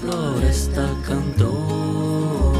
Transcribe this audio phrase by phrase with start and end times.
[0.00, 2.54] floresta cantou.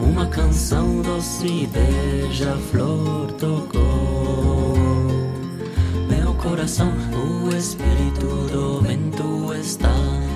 [0.00, 4.74] Uma canção doce beija-flor tocou.
[6.08, 9.94] Meu coração o espírito do vento está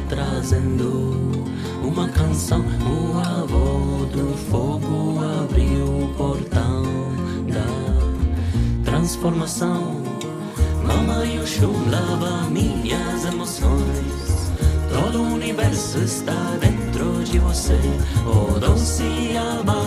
[0.09, 1.45] trazendo.
[1.83, 6.85] Uma canção o avô do fogo abriu o portão
[7.49, 10.03] da transformação.
[10.87, 14.24] Mamãe Oxum lava minhas emoções.
[14.95, 17.77] Todo o universo está dentro de você.
[18.25, 19.83] Oh, doce alma,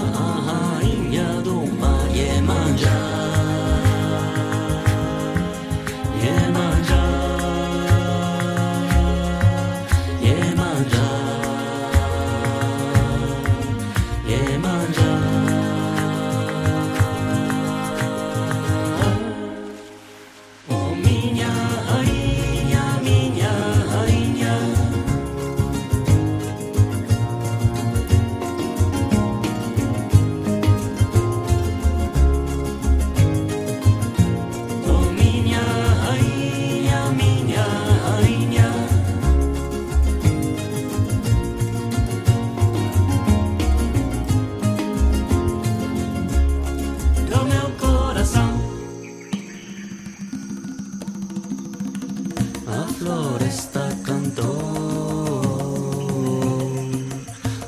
[52.98, 54.58] floresta cantou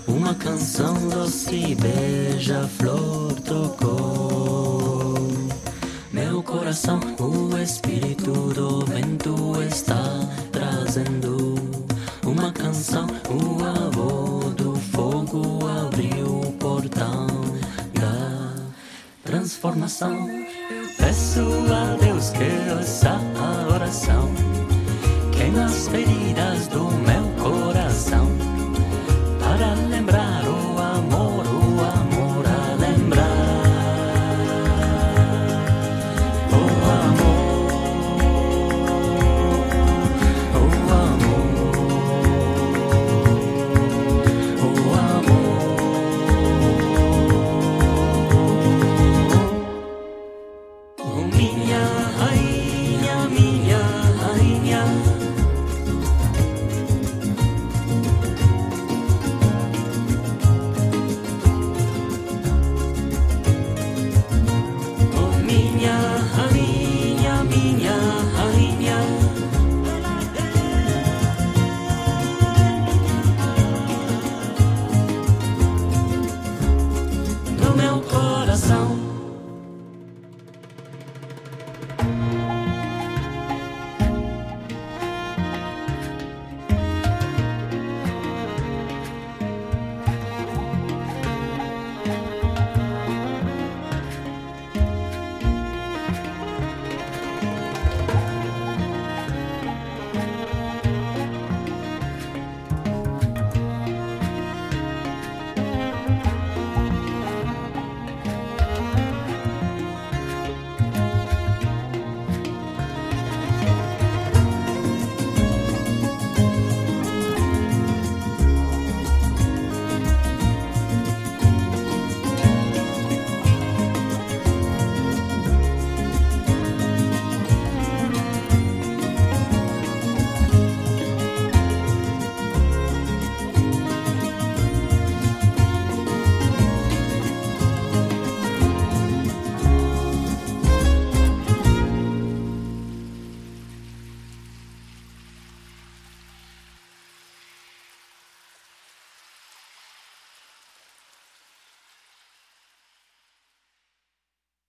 [0.08, 5.16] uma canção doce beija-flor tocou.
[6.11, 10.03] Meu coração, o espírito do vento está
[10.52, 11.55] trazendo
[12.25, 13.08] uma canção.
[13.30, 17.27] O avô do fogo abriu o portão
[17.93, 18.53] da
[19.23, 20.27] transformação.
[20.97, 24.58] Peço a Deus que ouça a oração
[25.52, 27.08] las feridas de